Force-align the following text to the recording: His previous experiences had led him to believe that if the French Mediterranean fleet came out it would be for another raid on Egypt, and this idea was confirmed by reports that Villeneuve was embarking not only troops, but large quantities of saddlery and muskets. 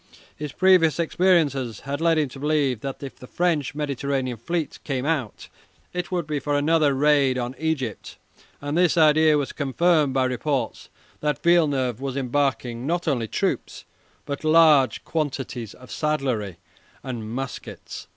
His 0.35 0.51
previous 0.51 0.97
experiences 0.97 1.81
had 1.81 2.01
led 2.01 2.17
him 2.17 2.27
to 2.29 2.39
believe 2.39 2.79
that 2.79 3.03
if 3.03 3.17
the 3.17 3.27
French 3.27 3.75
Mediterranean 3.75 4.35
fleet 4.37 4.79
came 4.83 5.05
out 5.05 5.47
it 5.93 6.11
would 6.11 6.25
be 6.25 6.39
for 6.39 6.55
another 6.57 6.95
raid 6.95 7.37
on 7.37 7.53
Egypt, 7.59 8.17
and 8.61 8.75
this 8.75 8.97
idea 8.97 9.37
was 9.37 9.51
confirmed 9.51 10.15
by 10.15 10.25
reports 10.25 10.89
that 11.19 11.43
Villeneuve 11.43 12.01
was 12.01 12.17
embarking 12.17 12.87
not 12.87 13.07
only 13.07 13.27
troops, 13.27 13.85
but 14.25 14.43
large 14.43 15.05
quantities 15.05 15.75
of 15.75 15.91
saddlery 15.91 16.57
and 17.03 17.29
muskets. 17.29 18.07